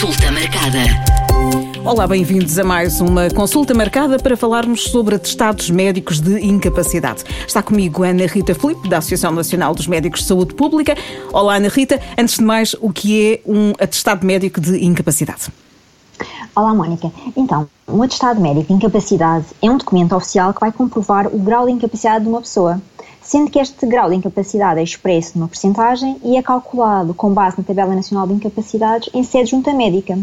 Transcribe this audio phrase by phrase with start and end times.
[0.00, 0.78] Consulta marcada.
[1.84, 7.22] Olá, bem-vindos a mais uma consulta marcada para falarmos sobre atestados médicos de incapacidade.
[7.46, 10.94] Está comigo Ana Rita Filipe, da Associação Nacional dos Médicos de Saúde Pública.
[11.34, 12.00] Olá, Ana Rita.
[12.16, 15.48] Antes de mais, o que é um atestado médico de incapacidade?
[16.56, 17.12] Olá, Mónica.
[17.36, 21.66] Então, um atestado médico de incapacidade é um documento oficial que vai comprovar o grau
[21.66, 22.80] de incapacidade de uma pessoa,
[23.30, 27.56] sendo que este grau de incapacidade é expresso numa percentagem e é calculado com base
[27.58, 30.18] na Tabela Nacional de Incapacidades em sede junta médica.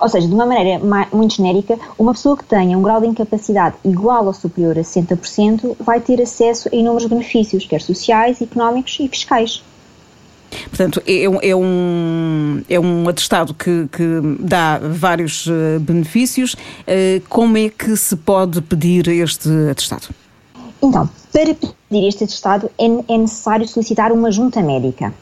[0.00, 0.80] Ou seja, de uma maneira
[1.12, 5.76] muito genérica, uma pessoa que tenha um grau de incapacidade igual ou superior a 60%
[5.78, 9.62] vai ter acesso a inúmeros benefícios, quer sociais, económicos e fiscais.
[10.70, 16.54] Portanto, é, é, um, é um atestado que, que dá vários uh, benefícios.
[16.54, 20.08] Uh, como é que se pode pedir este atestado?
[20.82, 25.12] Então, para pedir este atestado é, é necessário solicitar uma junta médica.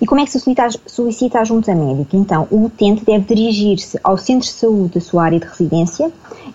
[0.00, 2.16] E como é que se solicita, solicita a junta médica?
[2.16, 6.10] Então, o utente deve dirigir-se ao centro de saúde da sua área de residência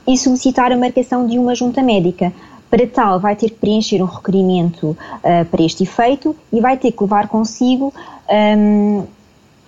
[0.07, 2.31] e solicitar a marcação de uma junta médica.
[2.69, 6.91] Para tal, vai ter que preencher um requerimento uh, para este efeito e vai ter
[6.91, 7.93] que levar consigo
[8.29, 9.03] um,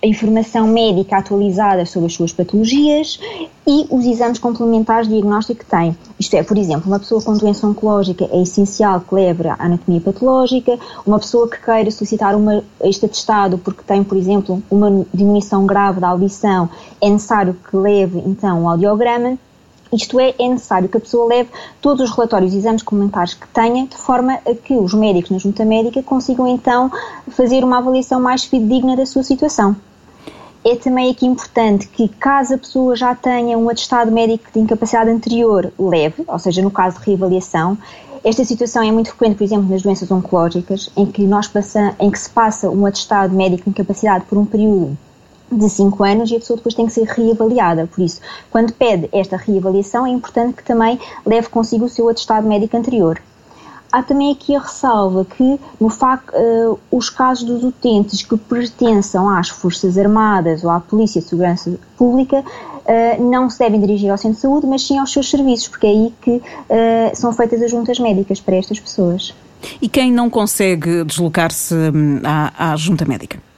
[0.02, 3.18] informação médica atualizada sobre as suas patologias
[3.66, 5.96] e os exames complementares de diagnóstico que tem.
[6.18, 10.00] Isto é, por exemplo, uma pessoa com doença oncológica é essencial que leve a anatomia
[10.00, 15.66] patológica, uma pessoa que queira solicitar uma, este atestado porque tem, por exemplo, uma diminuição
[15.66, 16.68] grave da audição,
[17.00, 19.38] é necessário que leve então um audiograma
[19.92, 23.48] isto é, é necessário que a pessoa leve todos os relatórios e exames complementares que
[23.48, 26.90] tenha, de forma a que os médicos na junta médica consigam então
[27.28, 29.74] fazer uma avaliação mais fidedigna da sua situação.
[30.62, 35.08] É também aqui importante que, caso a pessoa já tenha um atestado médico de incapacidade
[35.08, 37.78] anterior leve, ou seja, no caso de reavaliação,
[38.22, 42.10] esta situação é muito frequente, por exemplo, nas doenças oncológicas, em que, nós passa, em
[42.10, 44.98] que se passa um atestado médico de incapacidade por um período
[45.50, 47.86] de 5 anos e a pessoa depois tem que ser reavaliada.
[47.86, 52.46] Por isso, quando pede esta reavaliação, é importante que também leve consigo o seu atestado
[52.46, 53.18] médico anterior.
[53.92, 59.28] Há também aqui a ressalva que, no facto, uh, os casos dos utentes que pertençam
[59.28, 64.16] às Forças Armadas ou à Polícia de Segurança Pública uh, não se devem dirigir ao
[64.16, 66.42] centro de saúde, mas sim aos seus serviços, porque é aí que uh,
[67.14, 69.34] são feitas as juntas médicas para estas pessoas.
[69.82, 73.49] E quem não consegue deslocar-se hum, à, à junta médica?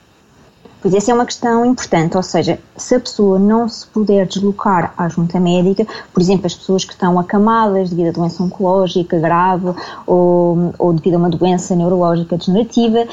[0.83, 4.93] Pois essa é uma questão importante, ou seja, se a pessoa não se puder deslocar
[4.99, 9.73] à junta médica, por exemplo, as pessoas que estão acamadas devido a doença oncológica grave
[10.05, 13.07] ou, ou devido a uma doença neurológica degenerativa,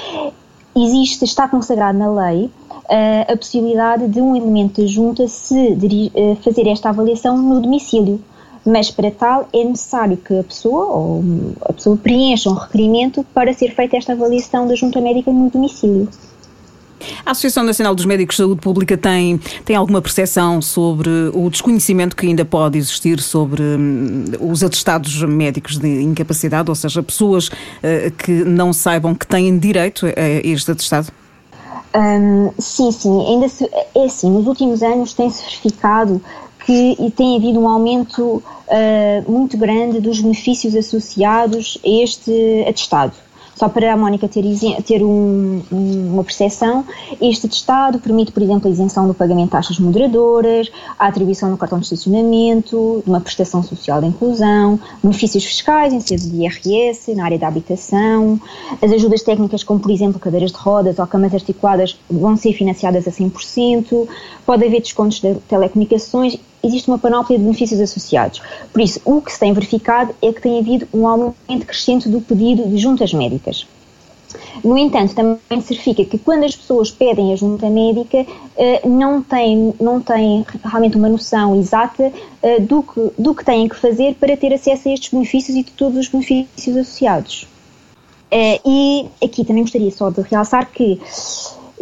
[0.76, 6.36] existe, está consagrado na lei uh, a possibilidade de um elemento da junta se uh,
[6.44, 8.20] fazer esta avaliação no domicílio.
[8.66, 11.24] Mas para tal é necessário que a pessoa ou
[11.62, 16.10] a pessoa preencha um requerimento para ser feita esta avaliação da junta médica no domicílio.
[17.26, 22.16] A Associação Nacional dos Médicos de Saúde Pública tem, tem alguma percepção sobre o desconhecimento
[22.16, 28.12] que ainda pode existir sobre hum, os atestados médicos de incapacidade, ou seja, pessoas uh,
[28.18, 31.12] que não saibam que têm direito a este atestado?
[31.96, 36.22] Um, sim, sim, ainda se, é assim, nos últimos anos tem-se verificado
[36.66, 43.14] que tem havido um aumento uh, muito grande dos benefícios associados a este atestado.
[43.60, 44.42] Só para a Mónica ter,
[44.86, 46.86] ter um, uma percepção,
[47.20, 51.58] este testado permite, por exemplo, a isenção do pagamento de taxas moderadoras, a atribuição do
[51.58, 57.14] cartão de estacionamento, de uma prestação social de inclusão, benefícios fiscais em sede de IRS,
[57.16, 58.40] na área da habitação,
[58.82, 63.10] as ajudas técnicas como, por exemplo, cadeiras de rodas ou camas articuladas vão ser financiadas
[63.10, 64.08] a 100%,
[64.46, 68.42] pode haver descontos de telecomunicações existe uma panóplia de benefícios associados.
[68.72, 72.22] Por isso, o que se tem verificado é que tem havido um aumento crescente do
[72.22, 73.68] pedido de juntas médicas.
[74.64, 78.26] No entanto, também se verifica que quando as pessoas pedem a junta médica,
[78.58, 82.12] eh, não têm, não têm realmente uma noção exata
[82.44, 85.64] eh, do que, do que têm que fazer para ter acesso a estes benefícios e
[85.64, 87.48] de todos os benefícios associados.
[88.30, 91.00] Eh, e aqui também gostaria só de realçar que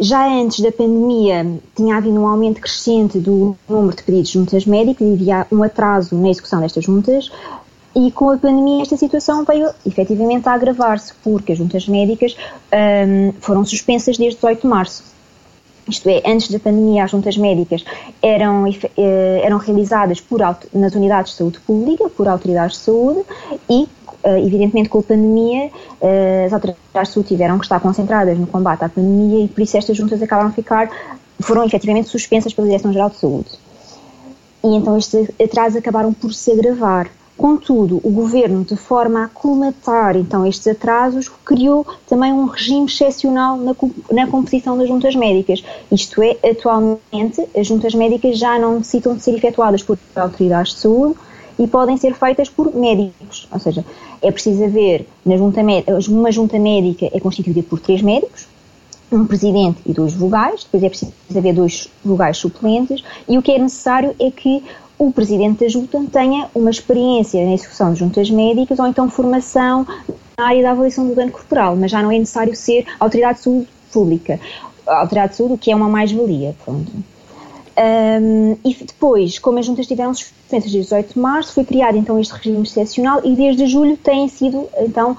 [0.00, 1.44] já antes da pandemia
[1.74, 5.62] tinha havido um aumento crescente do número de pedidos de juntas médicas e havia um
[5.62, 7.30] atraso na execução destas juntas.
[7.96, 12.36] E com a pandemia esta situação veio efetivamente a agravar-se, porque as juntas médicas
[12.72, 15.02] um, foram suspensas desde 18 de março.
[15.88, 17.82] Isto é, antes da pandemia, as juntas médicas
[18.22, 20.40] eram, eh, eram realizadas por,
[20.74, 23.24] nas unidades de saúde pública, por autoridades de saúde,
[23.70, 23.88] e
[24.24, 25.70] evidentemente com a pandemia,
[26.00, 29.62] eh, as autoridades de saúde tiveram que estar concentradas no combate à pandemia e por
[29.62, 30.90] isso estas juntas acabaram a ficar,
[31.40, 33.50] foram efetivamente suspensas pela Direção-Geral de Saúde.
[34.64, 37.08] E então estes atrasos acabaram por se agravar.
[37.36, 43.56] Contudo, o governo, de forma a colmatar então estes atrasos, criou também um regime excepcional
[43.56, 43.76] na,
[44.10, 45.62] na composição das juntas médicas.
[45.92, 50.80] Isto é, atualmente as juntas médicas já não necessitam de ser efetuadas por autoridades de
[50.80, 51.14] saúde
[51.58, 53.48] e podem ser feitas por médicos.
[53.52, 53.84] Ou seja,
[54.22, 55.60] é preciso haver, na junta,
[56.08, 58.46] uma junta médica é constituída por três médicos,
[59.10, 63.52] um presidente e dois vogais, depois é preciso haver dois vogais suplentes, e o que
[63.52, 64.62] é necessário é que
[64.98, 69.86] o presidente da junta tenha uma experiência na execução de juntas médicas ou então formação
[70.36, 73.44] na área da avaliação do dano corporal, mas já não é necessário ser autoridade de
[73.44, 74.40] saúde pública.
[74.86, 76.90] Autoridade de saúde, o que é uma mais-valia, pronto.
[77.78, 82.18] Um, e depois, como as juntas tiveram suspensas desde 18 de março, foi criado então
[82.18, 85.16] este regime excepcional e desde julho têm sido então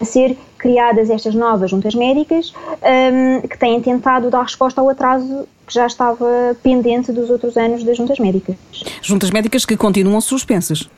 [0.00, 2.52] a ser criadas estas novas juntas médicas
[2.82, 7.84] um, que têm tentado dar resposta ao atraso que já estava pendente dos outros anos
[7.84, 8.56] das juntas médicas.
[9.00, 10.88] Juntas médicas que continuam suspensas.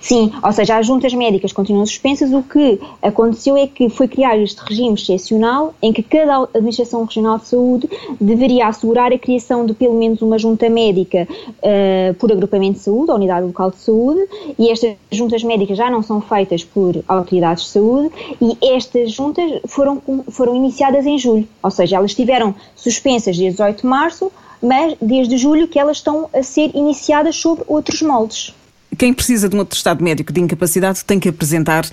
[0.00, 2.32] Sim, ou seja, as juntas médicas continuam suspensas.
[2.32, 7.38] O que aconteceu é que foi criado este regime excepcional em que cada Administração Regional
[7.38, 7.88] de Saúde
[8.20, 13.10] deveria assegurar a criação de pelo menos uma junta médica uh, por agrupamento de saúde,
[13.10, 14.20] a unidade local de saúde,
[14.58, 18.10] e estas juntas médicas já não são feitas por autoridades de saúde
[18.40, 20.00] e estas juntas foram,
[20.30, 24.32] foram iniciadas em julho, ou seja, elas estiveram suspensas desde 18 de março,
[24.62, 28.54] mas desde julho que elas estão a ser iniciadas sobre outros moldes.
[28.98, 31.90] Quem precisa de um atestado médico de incapacidade tem que apresentar uh,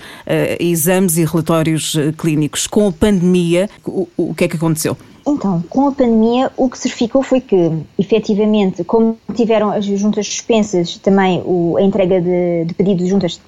[0.58, 2.66] exames e relatórios uh, clínicos.
[2.66, 4.96] Com a pandemia, o, o que é que aconteceu?
[5.26, 10.26] Então, com a pandemia, o que se verificou foi que, efetivamente, como tiveram as juntas
[10.26, 13.40] suspensas, também o, a entrega de, de pedidos de juntas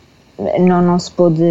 [0.59, 1.43] não, não se pôde,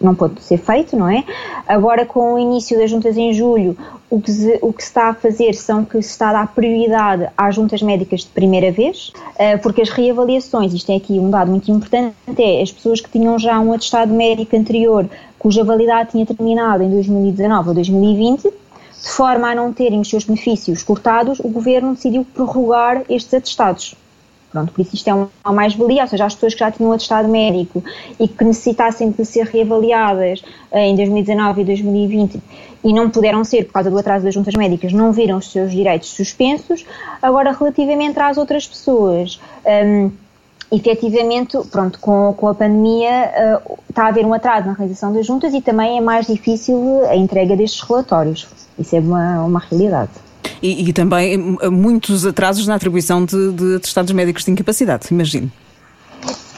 [0.00, 1.24] não pôde ser feito, não é?
[1.66, 3.76] Agora, com o início das juntas em julho,
[4.10, 6.54] o que, se, o que se está a fazer são que se está a dar
[6.54, 11.30] prioridade às juntas médicas de primeira vez, eh, porque as reavaliações, isto é aqui um
[11.30, 16.10] dado muito importante, é as pessoas que tinham já um atestado médico anterior, cuja validade
[16.10, 21.40] tinha terminado em 2019 ou 2020, de forma a não terem os seus benefícios cortados,
[21.40, 23.94] o Governo decidiu prorrogar estes atestados.
[24.54, 27.26] Pronto, por isso isto é uma mais-valia, ou seja, as pessoas que já tinham atestado
[27.26, 27.82] médico
[28.20, 32.40] e que necessitassem de ser reavaliadas eh, em 2019 e 2020
[32.84, 35.72] e não puderam ser por causa do atraso das juntas médicas, não viram os seus
[35.72, 36.86] direitos suspensos.
[37.20, 40.12] Agora, relativamente às outras pessoas, um,
[40.70, 45.26] efetivamente, pronto, com, com a pandemia uh, está a haver um atraso na realização das
[45.26, 48.46] juntas e também é mais difícil a entrega destes relatórios.
[48.78, 50.23] Isso é uma, uma realidade
[50.62, 51.38] e, e também
[51.70, 55.50] muitos atrasos na atribuição de, de atestados médicos de incapacidade, imagino.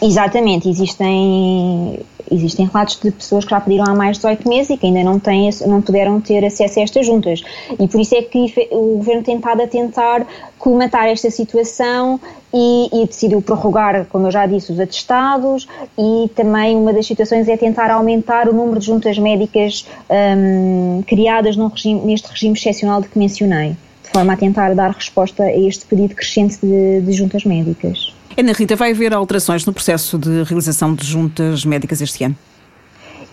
[0.00, 2.00] Exatamente, existem,
[2.31, 5.02] existem relatos de pessoas que já pediram há mais de 18 meses e que ainda
[5.02, 7.43] não, têm, não puderam ter acesso a estas juntas.
[7.78, 10.26] E por isso é que o Governo tem estado a tentar
[10.58, 12.20] colmatar esta situação
[12.52, 15.69] e, e, decidiu prorrogar, como eu já disse, os atestados
[15.99, 21.56] e também uma das situações é tentar aumentar o número de juntas médicas um, criadas
[21.56, 25.84] regime, neste regime excepcional de que mencionei de forma a tentar dar resposta a este
[25.84, 28.16] pedido crescente de, de juntas médicas.
[28.38, 32.37] Ana Rita, vai haver alterações no processo de realização de juntas médicas este ano?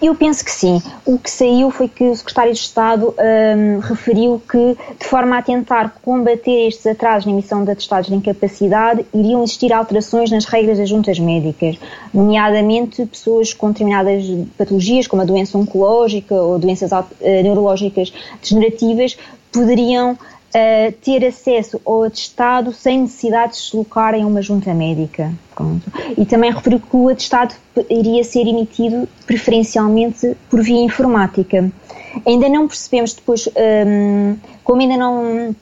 [0.01, 0.81] Eu penso que sim.
[1.05, 5.41] O que saiu foi que o Secretário de Estado um, referiu que, de forma a
[5.41, 10.77] tentar combater estes atrasos na emissão de atestados de incapacidade, iriam existir alterações nas regras
[10.77, 11.77] das juntas médicas,
[12.13, 14.25] nomeadamente pessoas com determinadas
[14.57, 18.11] patologias, como a doença oncológica ou doenças uh, neurológicas
[18.41, 19.17] degenerativas,
[19.53, 20.17] poderiam
[20.53, 25.33] uh, ter acesso ao atestado sem necessidade de se deslocarem a uma junta médica.
[25.55, 25.91] Pronto.
[26.17, 27.55] E também referiu que o atestado
[27.89, 31.71] iria ser emitido preferencialmente por via informática.
[32.25, 35.55] Ainda não percebemos depois, um, como ainda não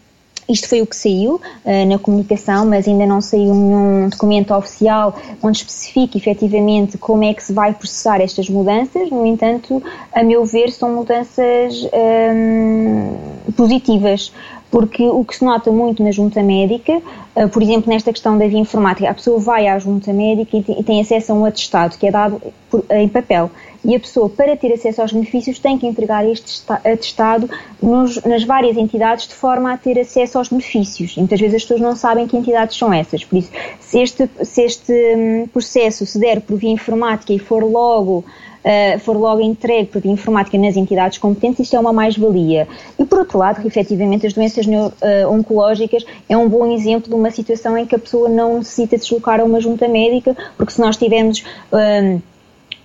[0.52, 5.16] isto foi o que saiu uh, na comunicação, mas ainda não saiu nenhum documento oficial
[5.42, 9.10] onde especifique efetivamente como é que se vai processar estas mudanças.
[9.10, 9.82] No entanto,
[10.14, 14.34] a meu ver, são mudanças um, positivas,
[14.72, 17.02] porque o que se nota muito na junta médica,
[17.36, 20.84] uh, por exemplo, nesta questão da via informática, a pessoa vai à junta médica e,
[20.84, 22.42] tem acesso a um atestado que é dado
[22.90, 23.52] em papel.
[23.84, 27.50] E a pessoa, para ter acesso aos benefícios, tem que entregar este atestado
[27.82, 31.16] nos, nas várias entidades de forma a ter acesso aos benefícios.
[31.18, 33.24] E muitas vezes as pessoas não sabem que entidades são essas.
[33.24, 37.64] Por isso, se este, se este um, processo se der por via informática e for
[37.64, 38.24] logo
[38.64, 42.68] uh, for logo entregue por via informática nas entidades competentes, isto é uma mais-valia.
[42.98, 47.16] E por outro lado, efetivamente, as doenças neuro, uh, oncológicas é um bom exemplo de
[47.16, 50.80] uma situação em que a pessoa não necessita deslocar a uma junta médica, porque se
[50.80, 51.44] nós tivermos.
[51.72, 52.22] Um,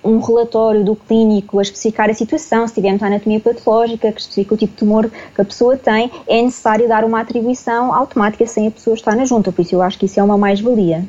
[0.07, 4.55] um relatório do clínico a especificar a situação, se tivermos a anatomia patológica, que especifica
[4.55, 8.69] o tipo de tumor que a pessoa tem, é necessário dar uma atribuição automática sem
[8.69, 11.05] a pessoa estar na junta, por isso eu acho que isso é uma mais-valia.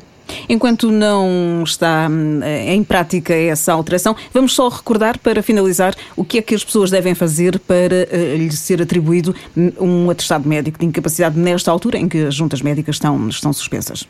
[0.49, 2.09] Enquanto não está
[2.43, 6.63] eh, em prática essa alteração, vamos só recordar, para finalizar, o que é que as
[6.63, 9.33] pessoas devem fazer para uh, lhe ser atribuído
[9.79, 14.07] um atestado médico de incapacidade nesta altura em que as juntas médicas estão, estão suspensas.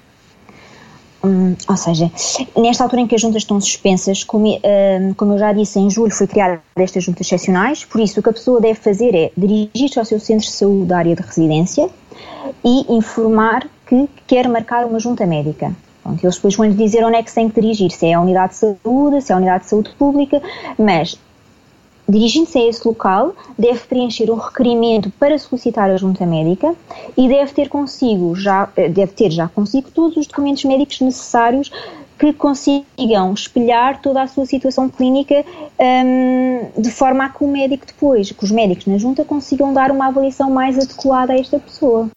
[1.23, 2.11] Hum, ou seja,
[2.55, 5.89] nesta altura em que as juntas estão suspensas, como, hum, como eu já disse, em
[5.89, 9.31] julho foi criada estas juntas excepcionais, por isso o que a pessoa deve fazer é
[9.35, 11.89] dirigir-se ao seu centro de saúde da área de residência
[12.63, 15.75] e informar que quer marcar uma junta médica.
[16.03, 18.21] Pronto, eles depois vão-lhe dizer onde é que se tem que dirigir, se é a
[18.21, 20.41] unidade de saúde, se é a unidade de saúde pública,
[20.77, 21.19] mas
[22.07, 26.73] Dirigindo-se a esse local, deve preencher um requerimento para solicitar a junta médica
[27.17, 31.69] e deve ter consigo já, eh, deve ter já consigo todos os documentos médicos necessários
[32.17, 35.45] que consigam espelhar toda a sua situação clínica
[35.79, 39.91] um, de forma a que o médico depois, que os médicos na junta consigam dar
[39.91, 42.09] uma avaliação mais adequada a esta pessoa.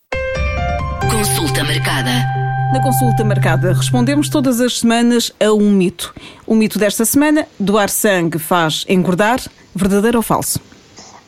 [1.11, 2.39] Consulta marcada.
[2.72, 6.14] Na consulta marcada, respondemos todas as semanas a um mito.
[6.46, 9.40] O mito desta semana: doar sangue faz engordar.
[9.74, 10.60] Verdadeiro ou falso?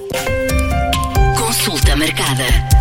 [1.37, 2.78] Consulta marcada.